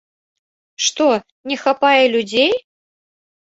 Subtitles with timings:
[0.85, 1.07] Што,
[1.51, 2.51] не хапае людзей?